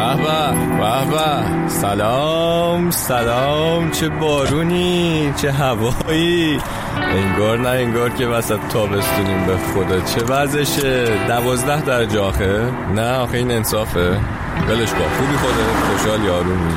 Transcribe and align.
به 0.00 1.10
به 1.10 1.68
سلام 1.68 2.90
سلام. 2.90 3.90
چه 3.90 4.08
بارونی 4.08 5.32
چه 5.36 5.52
هوایی. 5.52 6.58
انگار 6.96 7.58
نه 7.58 7.68
انگار 7.68 8.10
که 8.10 8.26
وسط 8.26 8.58
تابستونیم 8.72 9.46
به 9.46 9.56
خدا. 9.56 10.00
چه 10.00 10.24
وضعشه 10.24 11.26
دوازده 11.26 11.80
درجه 11.80 12.20
آخه. 12.20 12.70
نه 12.94 13.12
آخه 13.12 13.38
این 13.38 13.50
انصافه. 13.50 14.20
بلش 14.68 14.90
با 14.90 15.04
خوبی 15.18 15.36
خوده 15.36 15.64
خوشحال 15.90 16.24
یارونی. 16.24 16.74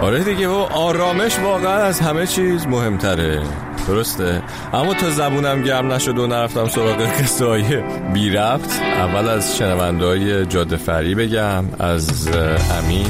آره 0.00 0.24
دیگه 0.24 0.48
و 0.48 0.66
آرامش 0.74 1.38
واقعا 1.38 1.76
از 1.76 2.00
همه 2.00 2.26
چیز 2.26 2.66
مهمتره. 2.66 3.42
درسته. 3.88 4.42
اما 4.72 4.94
تا 4.94 5.10
زبونم 5.10 5.62
گرم 5.62 5.92
نشد 5.92 6.18
و 6.18 6.26
نرفتم 6.26 6.68
سراغ 6.68 7.02
قصه 7.02 7.84
بی 8.12 8.30
رفت 8.30 8.82
اول 8.82 9.28
از 9.28 9.56
شنونده 9.56 10.06
های 10.06 10.46
جاده 10.46 10.76
فرعی 10.76 11.14
بگم 11.14 11.64
از 11.78 12.28
امین 12.78 13.06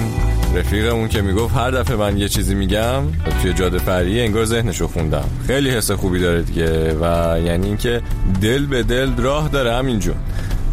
رفیقمون 0.54 1.08
که 1.08 1.22
می‌گفت 1.22 1.56
هر 1.56 1.70
دفعه 1.70 1.96
من 1.96 2.18
یه 2.18 2.28
چیزی 2.28 2.54
میگم 2.54 3.02
توی 3.42 3.52
جاده 3.52 3.78
فرعی 3.78 4.20
انگار 4.20 4.44
ذهنشو 4.44 4.88
خوندم. 4.88 5.24
خیلی 5.46 5.70
حس 5.70 5.90
خوبی 5.90 6.20
داره 6.20 6.42
دیگه 6.42 6.94
و 6.94 7.36
یعنی 7.40 7.66
اینکه 7.66 8.02
دل 8.40 8.66
به 8.66 8.82
دل 8.82 9.16
راه 9.16 9.48
داره 9.48 9.74
همینجون 9.74 10.16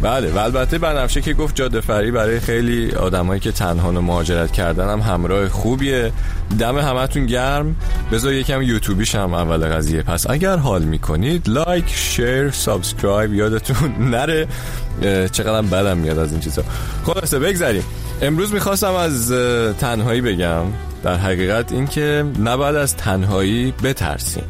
بله 0.04 0.30
و 0.30 0.38
البته 0.38 0.78
بنفشه 0.78 1.20
که 1.20 1.34
گفت 1.34 1.54
جاده 1.54 1.80
فرعی 1.80 2.10
برای 2.10 2.40
خیلی 2.40 2.92
آدمایی 2.92 3.40
که 3.40 3.52
تنها 3.52 3.88
و 3.88 4.00
مهاجرت 4.00 4.52
کردن 4.52 4.88
هم 4.88 5.00
همراه 5.00 5.48
خوبیه. 5.48 6.12
دم 6.58 6.78
همتون 6.78 7.26
گرم. 7.26 7.76
بذار 8.12 8.32
یکم 8.32 8.62
یوتیوبیش 8.62 9.14
کنم 9.14 9.34
اول 9.34 9.66
قضیه. 9.66 10.02
پس 10.02 10.30
اگر 10.30 10.56
حال 10.56 10.82
می‌کنید 10.82 11.48
like 11.48 11.88
share 11.88 12.50
subscribe 12.50 13.34
یادتون 13.34 13.94
نره. 14.14 14.48
چقدر 15.32 15.62
بدم 15.62 15.96
میاد 15.96 16.18
از 16.18 16.32
این 16.32 16.40
چیزا. 16.40 16.62
خلاصه 17.06 17.38
بگذاریم 17.38 17.82
امروز 18.22 18.52
می‌خواستم 18.52 18.94
از 18.94 19.32
تنهایی 19.80 20.20
بگم. 20.20 20.64
در 21.04 21.16
حقیقت 21.16 21.72
اینکه 21.72 22.24
نباید 22.44 22.76
از 22.76 22.96
تنهایی 22.96 23.74
بترسیم. 23.82 24.44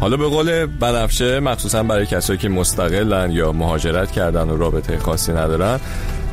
حالا 0.00 0.16
به 0.16 0.28
قول 0.28 0.66
بنفشه 0.66 1.40
مخصوصا 1.40 1.82
برای 1.82 2.06
کسایی 2.06 2.38
که 2.38 2.48
مستقلن 2.48 3.30
یا 3.30 3.52
مهاجرت 3.52 4.10
کردن 4.10 4.48
و 4.50 4.56
رابطه 4.56 4.98
خاصی 4.98 5.32
ندارن 5.32 5.80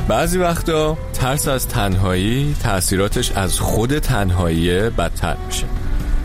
بعضی 0.07 0.37
وقتا 0.37 0.97
ترس 1.13 1.47
از 1.47 1.67
تنهایی 1.67 2.55
تاثیراتش 2.63 3.31
از 3.31 3.59
خود 3.59 3.99
تنهایی 3.99 4.89
بدتر 4.89 5.35
میشه. 5.47 5.65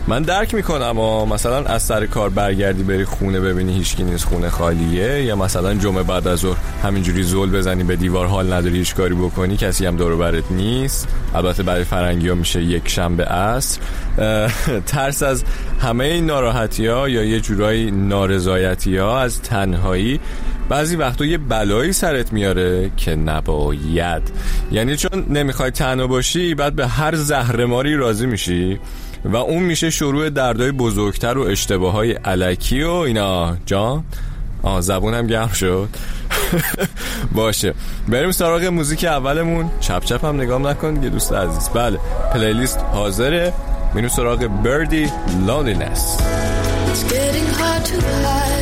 من 0.07 0.21
درک 0.21 0.55
می‌کنم 0.55 0.99
و 0.99 1.25
مثلا 1.25 1.65
از 1.65 1.83
سر 1.83 2.05
کار 2.05 2.29
برگردی 2.29 2.83
بری 2.83 3.05
خونه 3.05 3.39
ببینی 3.39 3.73
هیچکی 3.73 4.03
نیست 4.03 4.25
خونه 4.25 4.49
خالیه 4.49 5.23
یا 5.23 5.35
مثلا 5.35 5.73
جمعه 5.73 6.03
بعد 6.03 6.27
از 6.27 6.39
ظهر 6.39 6.57
همینجوری 6.83 7.23
زول 7.23 7.51
بزنی 7.51 7.83
به 7.83 7.95
دیوار 7.95 8.27
حال 8.27 8.53
نداری 8.53 8.77
هیچ 8.77 8.95
کاری 8.95 9.15
بکنی 9.15 9.57
کسی 9.57 9.85
هم 9.85 9.95
دور 9.95 10.15
برت 10.15 10.51
نیست. 10.51 11.07
البته 11.35 11.63
برای 11.63 11.83
فرنگی 11.83 12.29
ها 12.29 12.35
میشه 12.35 12.61
یک 12.61 12.89
شنبه 12.89 13.25
عصر. 13.25 13.79
ترس 14.85 15.23
از 15.23 15.43
همه 15.81 16.05
این 16.05 16.25
ناراحتی 16.25 16.87
ها 16.87 17.09
یا 17.09 17.23
یه 17.23 17.39
جورایی 17.39 17.91
نارضایتی 17.91 18.97
ها 18.97 19.19
از 19.19 19.41
تنهایی 19.41 20.19
بعضی 20.69 20.95
وقتا 20.95 21.25
یه 21.25 21.37
بلایی 21.37 21.93
سرت 21.93 22.33
میاره 22.33 22.91
که 22.97 23.15
نباید. 23.15 24.21
یعنی 24.71 24.95
چون 24.95 25.25
نمی‌خوای 25.29 25.71
تنها 25.71 26.07
باشی 26.07 26.55
بعد 26.55 26.75
به 26.75 26.87
هر 26.87 27.15
زهرماری 27.15 27.95
راضی 27.95 28.25
میشی. 28.25 28.79
و 29.25 29.35
اون 29.35 29.63
میشه 29.63 29.89
شروع 29.89 30.29
دردای 30.29 30.71
بزرگتر 30.71 31.37
و 31.37 31.41
اشتباه 31.41 31.93
های 31.93 32.11
علکی 32.11 32.83
و 32.83 32.91
اینا. 32.91 33.57
جان؟ 33.65 34.03
آه 34.61 34.81
زبونم 34.81 35.27
گرم 35.27 35.51
شد. 35.51 35.89
باشه. 37.35 37.73
بریم 38.07 38.31
سراغ 38.31 38.63
موزیک 38.63 39.03
اولمون. 39.03 39.71
چپ 39.79 40.03
چپ 40.03 40.25
هم 40.25 40.41
نگام 40.41 40.67
نکن 40.67 41.03
یه 41.03 41.09
دوست 41.09 41.33
عزیز. 41.33 41.69
بله 41.69 41.99
پلیلیست 42.33 42.79
حاضره. 42.79 43.53
میریم 43.93 44.09
سراغ 44.09 44.47
بردی 44.47 45.11
لالینس 45.47 46.17
It's 46.91 47.03
getting 47.03 47.47
hard 47.59 47.83
to 47.85 47.97
hide, 48.23 48.58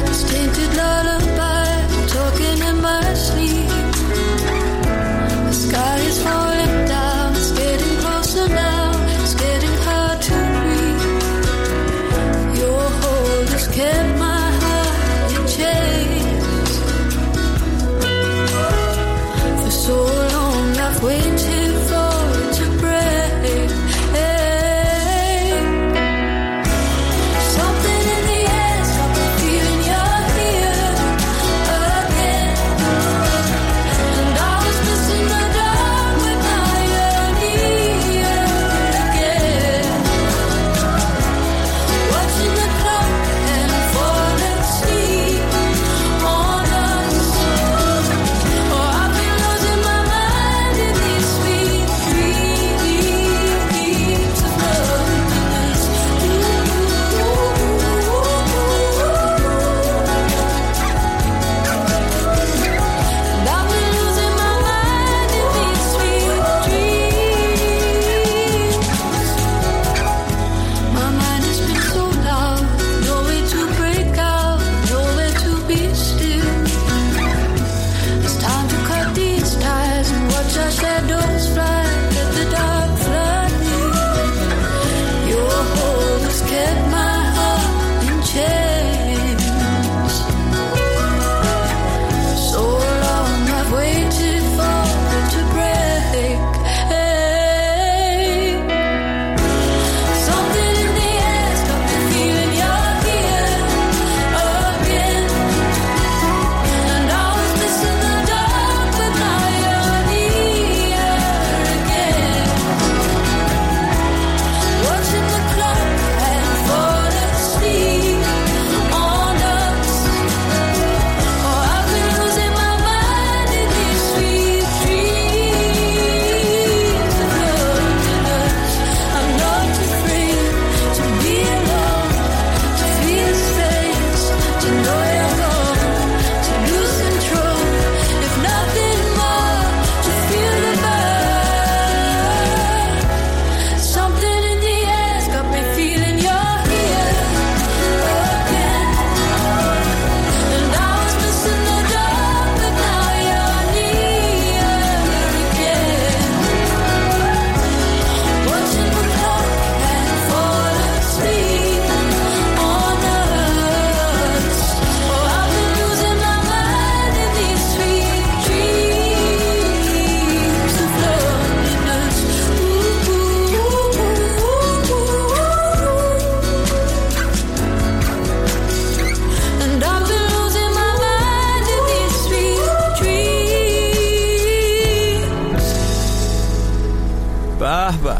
به. 188.03 188.15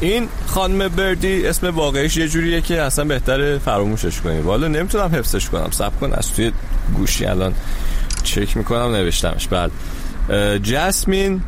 این 0.00 0.28
خانم 0.46 0.88
بردی 0.88 1.46
اسم 1.46 1.70
واقعیش 1.70 2.16
یه 2.16 2.28
جوریه 2.28 2.60
که 2.60 2.82
اصلا 2.82 3.04
بهتره 3.04 3.58
فراموشش 3.58 4.20
کنی. 4.20 4.40
والا 4.40 4.68
نمی‌تونم 4.68 5.14
حفظش 5.14 5.48
کنم. 5.48 5.70
سب 5.70 6.00
کن. 6.00 6.12
از 6.12 6.32
توی 6.32 6.52
گوشی 6.96 7.26
الان 7.26 7.54
چک 8.22 8.56
می‌کنم 8.56 8.94
نوشتمش. 8.94 9.48
بعد 9.48 9.70
بله. 10.28 10.58
جسمین 10.58 11.42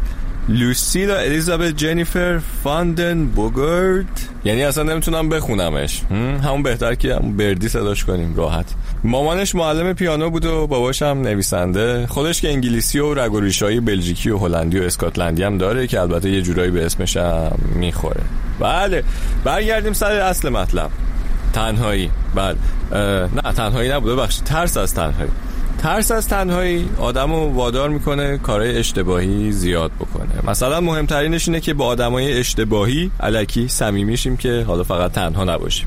لوسیلا 0.49 1.17
الیزابت 1.17 1.77
جنیفر 1.77 2.41
فاندن 2.65 3.27
بوگرد 3.27 4.21
یعنی 4.45 4.63
اصلا 4.63 4.85
نمی‌تونم 4.85 5.29
بخونمش. 5.29 6.03
همون 6.45 6.63
بهتر 6.63 6.95
که 6.95 7.15
همون 7.15 7.37
بردی 7.37 7.69
صداش 7.69 8.05
کنیم 8.05 8.35
راحت. 8.37 8.67
مامانش 9.05 9.55
معلم 9.55 9.93
پیانو 9.93 10.31
بود 10.31 10.45
و 10.45 10.67
باباش 10.67 11.03
هم 11.03 11.21
نویسنده. 11.21 12.07
خودش 12.07 12.41
که 12.41 12.49
انگلیسی 12.49 12.99
و 12.99 13.15
رگ 13.15 13.33
و 13.35 13.41
بلژیکی 13.81 14.31
و 14.31 14.39
هلندی 14.39 14.79
و 14.79 14.83
اسکاتلندی 14.83 15.43
هم 15.43 15.59
داره 15.59 15.87
که 15.87 16.01
البته 16.01 16.31
یه 16.31 16.43
جورایی 16.43 16.71
به 16.71 16.87
اسمش 16.87 17.17
هم 17.17 17.59
می‌خوره. 17.75 18.21
بله 18.61 19.05
برگردیم 19.45 19.93
سر 19.93 20.13
اصل 20.13 20.49
مطلب. 20.49 20.91
تنهایی. 21.53 22.11
بله. 22.35 22.57
نه 23.45 23.53
تنهایی 23.57 23.91
نبوده 23.93 24.15
بخش 24.15 24.37
ترس 24.37 24.77
از 24.77 24.95
تنهایی. 24.95 25.31
ترس 25.79 26.11
از 26.11 26.29
تنهایی 26.29 26.89
آدم 26.99 27.33
رو 27.33 27.53
وادار 27.55 27.89
می‌کنه 27.89 28.39
کارهای 28.39 28.79
اشتباهی 28.79 29.53
زیاد 29.53 29.91
بکنه. 30.01 30.51
مثلا 30.51 30.81
مهمترینش 30.81 31.49
اینه 31.49 31.61
که 31.61 31.75
با 31.75 31.87
آدمای 31.87 32.39
اشتباهی 32.39 33.11
علکی 33.21 33.69
صمیمیشیم 33.69 34.37
که 34.37 34.65
حالا 34.67 34.83
فقط 34.83 35.13
تنها 35.13 35.45
نباشیم. 35.45 35.87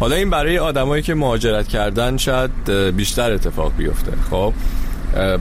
حالا 0.00 0.16
این 0.16 0.30
برای 0.30 0.58
آدمایی 0.58 1.02
که 1.02 1.14
مهاجرت 1.14 1.68
کردن 1.68 2.16
شاید 2.16 2.70
بیشتر 2.70 3.32
اتفاق 3.32 3.72
بیفته. 3.76 4.12
خب 4.30 4.52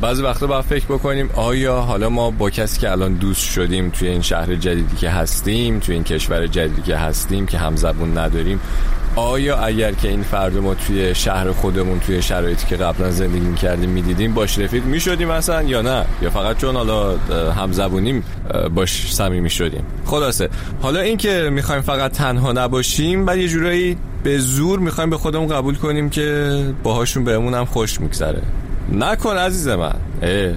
بعضی 0.02 0.24
وقتا 0.24 0.48
باید 0.48 0.66
فکر 0.66 0.86
بکنیم 0.86 1.30
آیا 1.36 1.82
حالا 1.82 2.10
ما 2.10 2.32
با 2.32 2.50
کسی 2.50 2.80
که 2.80 2.92
الان 2.92 3.14
دوست 3.14 3.52
شدیم 3.52 3.90
توی 3.90 4.08
این 4.08 4.22
شهر 4.22 4.56
جدیدی 4.56 4.96
که 4.96 5.10
هستیم 5.10 5.80
توی 5.80 5.96
این 5.96 6.04
کشور 6.04 6.48
جدیدی 6.48 6.82
که 6.82 6.98
هستیم 6.98 7.46
که 7.46 7.58
همزبون 7.58 8.18
نداریم 8.18 8.60
آیا 9.16 9.58
اگر 9.58 9.92
که 9.92 10.08
این 10.08 10.24
فرد 10.24 10.58
ما 10.58 10.74
توی 10.74 11.16
شهر 11.16 11.52
خودمون 11.52 12.00
توی 12.00 12.22
شرایطی 12.22 12.68
که 12.68 12.76
قبلا 12.76 13.12
زندگی 13.12 13.54
کردیم 13.54 13.90
می‌دیدیم 13.90 14.34
باش 14.34 14.60
رفیق 14.60 14.86
می‌شدیم 14.86 15.28
مثلا 15.28 15.64
یا 15.64 15.82
نه؟ 15.82 16.06
یا 16.22 16.30
فقط 16.30 16.58
چون 16.58 16.76
حالا 16.76 17.18
همزبونیم 17.52 18.24
باش 18.76 19.14
صمیمی 19.14 19.50
شدیم 19.50 19.84
خلاصه. 20.06 20.50
حالا 20.82 21.00
این 21.00 21.18
که 21.18 21.50
می‌خوایم 21.52 21.82
فقط 21.82 22.12
تنها 22.12 22.52
نباشیم 22.52 23.26
بعد 23.26 23.38
یه 23.38 23.48
جورایی 23.48 23.98
به 24.24 24.38
زور 24.38 24.80
می‌خوایم 24.80 25.10
به 25.10 25.18
خودمون 25.18 25.48
قبول 25.48 25.76
کنیم 25.76 26.10
که 26.10 26.60
باهاشون 26.84 27.24
بهمون 27.24 27.54
هم 27.54 27.66
خوش 27.66 28.02
میگذره. 28.02 28.42
نکن 28.92 29.38
عزیز 29.38 29.68
من. 29.68 29.94
اه. 30.22 30.54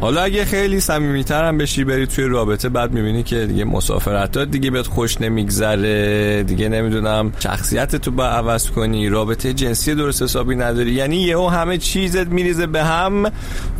حالا 0.00 0.22
اگه 0.22 0.44
خیلی 0.44 0.80
صمیمیتر 0.80 1.44
هم 1.44 1.58
بشی 1.58 1.84
بری 1.84 2.06
توی 2.06 2.24
رابطه 2.24 2.68
بعد 2.68 2.92
می‌بینی 2.92 3.22
که 3.22 3.46
دیگه 3.46 3.64
مسافرت 3.64 4.38
دیگه 4.38 4.70
بهت 4.70 4.86
خوش 4.86 5.20
نمیگذره. 5.20 6.42
دیگه 6.42 6.68
نمی‌دونم 6.68 7.32
شخصیت 7.38 7.96
تو 7.96 8.10
با 8.10 8.26
عوض 8.26 8.70
کنی 8.70 9.08
رابطه 9.08 9.52
جنسی 9.52 9.94
درست 9.94 10.22
حسابی 10.22 10.54
نداری. 10.56 10.92
یعنی 10.92 11.16
یهو 11.16 11.48
همه 11.48 11.78
چیزت 11.78 12.26
میریزه 12.26 12.66
به 12.66 12.84
هم 12.84 13.30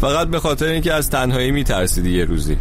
فقط 0.01 0.29
به 0.29 0.41
خاطر 0.41 0.67
اینکه 0.67 0.93
از 0.93 1.11
تنهایی 1.11 1.51
میترسیدی 1.51 2.11
یه 2.11 2.25
روزی. 2.25 2.57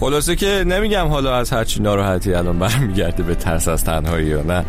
خلاصه 0.00 0.36
که 0.36 0.64
نمیگم 0.66 1.06
حالا 1.06 1.36
از 1.36 1.50
هرچی 1.50 1.82
ناراحتی 1.82 2.34
الان 2.34 2.58
برمیگرده 2.58 3.22
به 3.22 3.34
ترس 3.34 3.68
از 3.68 3.84
تنهایی 3.84 4.26
یا 4.26 4.42
نه. 4.42 4.64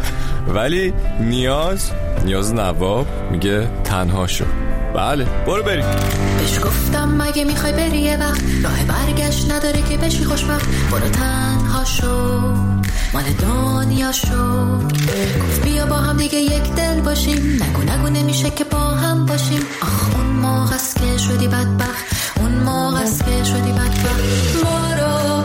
ولی 0.53 0.93
نیاز 1.19 1.91
نیاز 2.25 2.53
نواب 2.53 3.07
میگه 3.31 3.67
تنها 3.83 4.27
شو. 4.27 4.45
بله. 4.95 5.25
برو 5.45 5.63
بریم 5.63 5.85
بهش 6.37 6.59
گفتم 6.59 7.21
مگه 7.21 7.43
می‌خوای 7.43 7.71
بری 7.71 7.97
یه 7.97 8.17
وقت 8.17 8.41
راه 8.63 8.83
برگشت 8.83 9.51
نداره 9.51 9.81
که 9.81 9.97
بشی 9.97 10.23
خوشبخت. 10.23 10.65
برو 10.91 11.09
تنها 11.09 11.83
شو. 11.85 12.39
مال 13.13 13.23
دنیا 13.23 14.11
شو. 14.11 14.77
گفت 15.41 15.61
بیا 15.63 15.85
با 15.85 15.95
هم 15.95 16.17
دیگه 16.17 16.37
یک 16.37 16.73
دل 16.73 17.01
باشیم. 17.01 17.37
نگو 17.63 17.81
نگو 17.81 18.09
نمیشه 18.09 18.49
که 18.49 18.63
با 18.63 18.77
هم 18.77 19.25
باشیم. 19.25 19.61
آخ 19.81 20.15
اون 20.15 20.25
موقع 20.25 20.75
که 20.75 21.17
شدی 21.17 21.47
بدبخت. 21.47 22.05
اون 22.35 22.51
موقع 22.51 23.03
که 23.03 23.43
شدی 23.43 23.71
بدبخت. 23.71 24.23
برو 24.63 25.44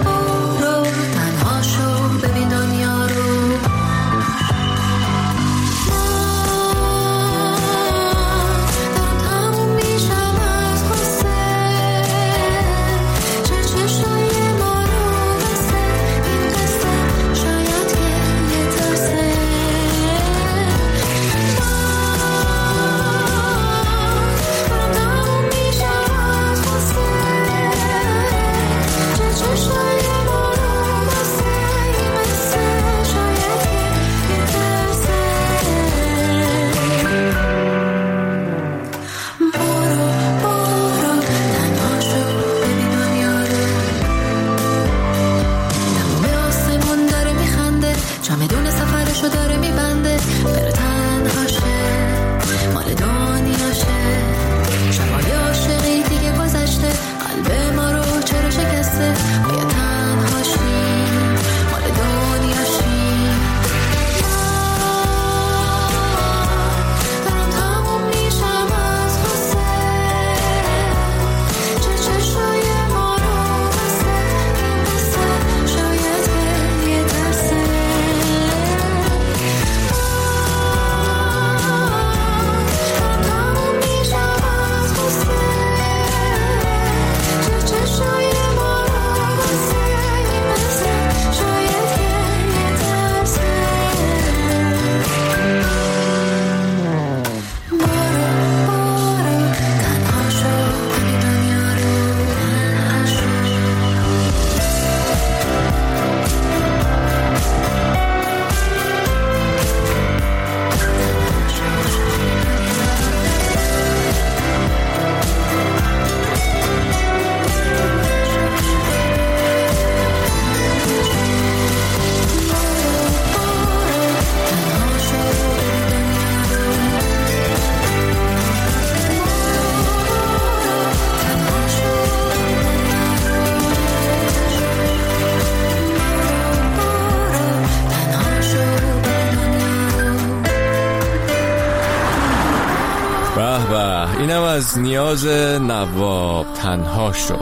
اینم 143.73 144.43
از 144.43 144.79
نیاز 144.79 145.27
نواب 145.61 146.47
تنها 146.55 147.13
شد. 147.13 147.41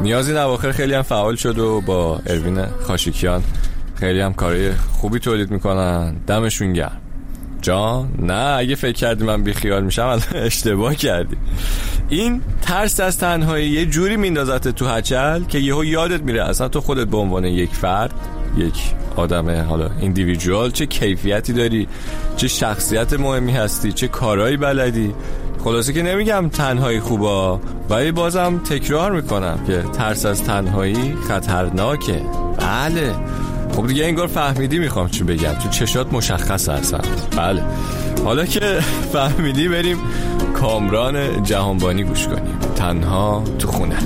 نیازی 0.00 0.32
نواخر 0.32 0.72
خیلی 0.72 0.94
هم 0.94 1.02
فعال 1.02 1.36
شد 1.36 1.58
و 1.58 1.80
با 1.80 2.20
اروین 2.26 2.64
خاشیکیان 2.82 3.42
خیلی 3.94 4.20
هم 4.20 4.32
کاری 4.32 4.72
خوبی 4.72 5.18
تولید 5.18 5.50
می‌کنن. 5.50 6.16
دمشون 6.26 6.72
گرم. 6.72 7.00
جان 7.62 8.08
نه 8.18 8.56
اگه 8.58 8.74
فکر 8.74 8.92
کردی 8.92 9.24
من 9.24 9.42
بیخیال 9.42 9.84
میشم 9.84 10.20
اشتباه 10.34 10.94
کردی. 10.94 11.36
این 12.08 12.42
ترس 12.62 13.00
از 13.00 13.18
تنهایی 13.18 13.68
یه 13.68 13.86
جوری 13.86 14.16
میندازت 14.16 14.68
تو 14.68 14.86
هچل 14.86 15.44
که 15.44 15.58
یهو 15.58 15.84
یادت 15.84 16.22
میره 16.22 16.44
اصلا 16.44 16.68
تو 16.68 16.80
خودت 16.80 17.06
به 17.06 17.16
عنوان 17.16 17.44
یک 17.44 17.70
فرد 17.74 18.14
یک 18.56 18.94
آدم 19.16 19.60
حالا 19.60 19.90
ایندیویدوال 20.00 20.70
چه 20.70 20.86
کیفیتی 20.86 21.52
داری 21.52 21.88
چه 22.36 22.48
شخصیت 22.48 23.12
مهمی 23.12 23.52
هستی 23.52 23.92
چه 23.92 24.08
کارهایی 24.08 24.56
بلدی. 24.56 25.14
خلاصه 25.64 25.92
که 25.92 26.02
نمیگم 26.02 26.48
تنهایی 26.48 27.00
خوبا 27.00 27.60
ولی 27.90 28.12
بازم 28.12 28.58
تکرار 28.58 29.12
می‌کنم 29.12 29.58
که 29.66 29.82
ترس 29.82 30.26
از 30.26 30.44
تنهایی 30.44 31.14
خطرناکه. 31.28 32.22
بله. 32.58 33.14
خب 33.76 33.86
دیگه 33.86 34.04
انگار 34.04 34.26
فهمیدی 34.26 34.78
می‌خوام 34.78 35.08
چی 35.08 35.24
بگم. 35.24 35.52
تو 35.52 35.68
چشات 35.68 36.12
مشخص 36.12 36.68
هستم. 36.68 37.00
بله. 37.36 37.62
حالا 38.24 38.44
که 38.44 38.60
فهمیدی 39.12 39.68
بریم 39.68 39.98
کامران 40.54 41.42
جهانبانی 41.42 42.04
گوش 42.04 42.26
کنیم. 42.26 42.58
تنها 42.76 43.44
تو 43.58 43.68
خونه. 43.68 43.96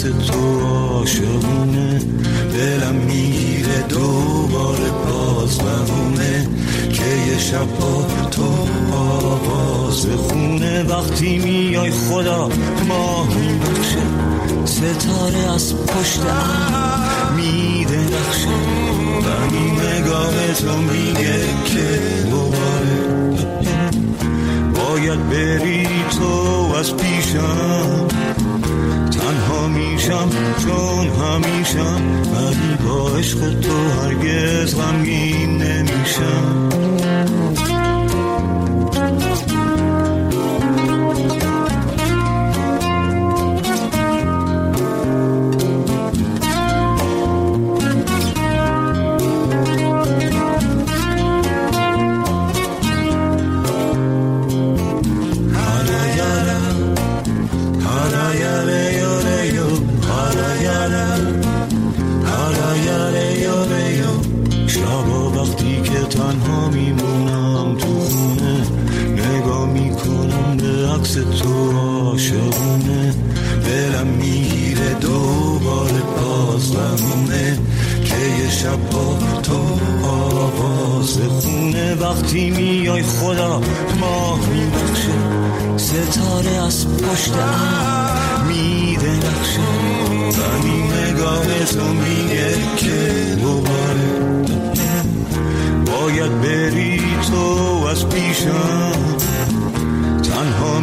عکس 0.00 0.26
تو 0.26 0.60
عاشقونه 0.60 1.98
دلم 2.52 2.94
می‌گیره 2.94 3.82
دوباره 3.88 4.90
باز 4.90 5.58
بمونه 5.58 6.48
که 6.92 7.04
یه 7.30 7.38
شب 7.38 7.66
با 7.80 8.06
تو 8.30 8.66
آواز 8.96 10.06
خونه 10.06 10.82
وقتی 10.82 11.38
میای 11.38 11.90
خدا 11.90 12.48
ماه 12.88 13.28
میبخشه 13.28 14.02
ستاره 14.64 15.52
از 15.54 15.74
پشت 15.74 16.20
میده 17.36 17.98
نقشه 17.98 18.48
ولی 19.24 19.70
نگاه 19.70 20.54
تو 20.54 20.76
میگه 20.76 21.09
تو 33.40 33.72
هرگز 34.00 34.76
غمگین 34.76 35.62
نمیشم. 35.62 36.59
باز 76.80 77.02
بمونه 77.02 77.58
که 78.04 78.42
یه 78.42 78.50
شب 78.50 78.90
با 78.90 79.18
تو 79.42 79.78
آواز 80.06 81.18
خونه 81.40 81.94
وقتی 81.94 82.50
میای 82.50 83.02
خدا 83.02 83.60
ماه 84.00 84.38
میبخشه. 84.48 85.12
ستاره 85.76 86.66
از 86.66 86.86
پشت 86.86 87.32
میده 88.48 89.10
نقشه. 89.16 89.60
ولی 90.20 90.82
نگاه 90.82 91.64
تو 91.64 91.84
میگه 91.84 92.54
که 92.76 93.36
دوباره. 93.42 94.10
باید 95.86 96.40
بری 96.40 97.02
تو 97.30 97.86
از 97.90 98.08
پیشم. 98.08 98.92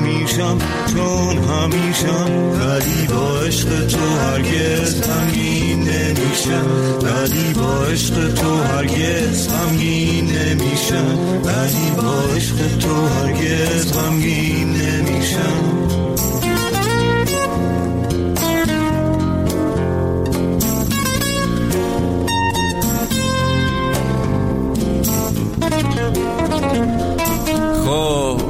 میشم 0.08 0.58
چون 0.94 1.38
همیشم 1.38 2.30
ولی 2.60 3.08
با 3.08 3.40
عشق 3.40 3.88
تو 3.88 4.00
هرگز 4.00 5.02
غمگین 5.02 5.80
نمیشم. 5.80 6.66
ولی 7.02 7.54
با 7.54 7.86
عشق 7.86 8.34
تو 8.34 8.56
هرگز 8.64 9.50
غمگین 9.50 10.26
نمیشم. 10.26 11.18
ولی 11.44 11.92
با 11.98 12.36
عشق 12.36 12.78
تو 12.78 13.08
هرگز 13.08 13.94
غمگین 13.94 14.74
نمیشم. 14.74 15.97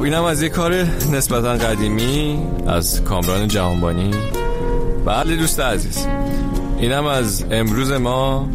اینم 0.08 0.24
از 0.24 0.42
یه 0.42 0.48
کار 0.48 0.74
نسبتا 1.12 1.52
قدیمی 1.52 2.38
از 2.66 3.04
کامران 3.04 3.48
جهانبانی. 3.48 4.10
بله 5.04 5.36
دوست 5.36 5.60
عزیز. 5.60 6.06
اینم 6.78 7.06
از 7.06 7.44
امروز 7.50 7.92
ما 7.92 8.48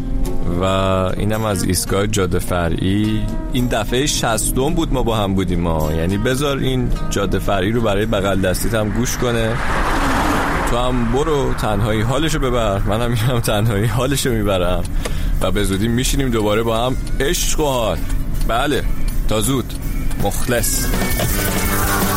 و 0.60 0.64
اینم 0.64 1.44
از 1.44 1.64
ایستگاه 1.64 2.06
جاده 2.06 2.38
فرعی. 2.38 3.22
این 3.52 3.66
دفعه 3.66 4.06
شستم 4.06 4.74
بود 4.74 4.92
ما 4.92 5.02
با 5.02 5.16
هم 5.16 5.34
بودیم 5.34 5.60
ما. 5.60 5.92
یعنی 5.92 6.18
بذار 6.18 6.58
این 6.58 6.88
جاده 7.10 7.38
فرعی 7.38 7.72
رو 7.72 7.80
برای 7.80 8.06
بغل 8.06 8.40
دستیت 8.40 8.74
هم 8.74 8.88
گوش 8.88 9.16
کنه. 9.16 9.56
تو 10.70 10.76
هم 10.76 11.12
برو 11.12 11.54
تنهایی 11.54 12.00
حالشو 12.00 12.38
ببر. 12.38 12.78
منم 12.78 13.10
میرم 13.10 13.40
تنهایی 13.40 13.84
حالشو 13.84 14.30
می‌برم. 14.30 14.84
و 15.40 15.50
به 15.50 15.64
زودی 15.64 15.88
میشینیم 15.88 16.30
دوباره 16.30 16.62
با 16.62 16.86
هم 16.86 16.96
عشق 17.20 17.60
و 17.60 17.64
حال. 17.64 17.98
بله 18.48 18.84
تا 19.28 19.40
زود. 19.40 19.72
Rockles. 20.24 22.13